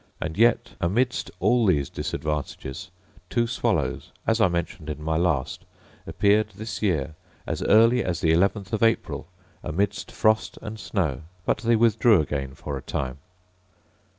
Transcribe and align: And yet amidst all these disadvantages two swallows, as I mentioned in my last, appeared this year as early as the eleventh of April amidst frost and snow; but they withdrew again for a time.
And 0.19 0.35
yet 0.35 0.71
amidst 0.81 1.29
all 1.39 1.63
these 1.67 1.87
disadvantages 1.87 2.89
two 3.29 3.45
swallows, 3.45 4.11
as 4.25 4.41
I 4.41 4.47
mentioned 4.47 4.89
in 4.89 4.99
my 5.03 5.15
last, 5.15 5.63
appeared 6.07 6.53
this 6.55 6.81
year 6.81 7.13
as 7.45 7.61
early 7.61 8.03
as 8.03 8.19
the 8.19 8.31
eleventh 8.31 8.73
of 8.73 8.81
April 8.81 9.27
amidst 9.63 10.11
frost 10.11 10.57
and 10.59 10.79
snow; 10.79 11.21
but 11.45 11.59
they 11.59 11.75
withdrew 11.75 12.19
again 12.19 12.55
for 12.55 12.77
a 12.77 12.81
time. 12.81 13.19